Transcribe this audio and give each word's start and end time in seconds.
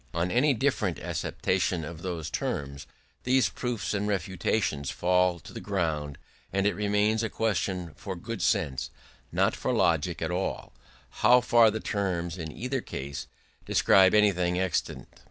On 0.15 0.31
any 0.31 0.55
different 0.55 0.97
acceptation 0.97 1.85
of 1.85 2.01
those 2.01 2.31
terms, 2.31 2.87
these 3.23 3.49
proofs 3.49 3.93
and 3.93 4.07
refutations 4.07 4.89
fall 4.89 5.37
to 5.41 5.53
the 5.53 5.59
ground; 5.61 6.17
and 6.51 6.65
it 6.65 6.73
remains 6.73 7.21
a 7.21 7.29
question 7.29 7.93
for 7.95 8.15
good 8.15 8.41
sense, 8.41 8.89
not 9.31 9.55
for 9.55 9.71
logic 9.71 10.19
at 10.19 10.31
all, 10.31 10.73
how 11.21 11.39
far 11.39 11.69
the 11.69 11.79
terms 11.79 12.39
in 12.39 12.51
either 12.51 12.81
case 12.81 13.27
describe 13.67 14.15
anything 14.15 14.57
existent. 14.57 15.07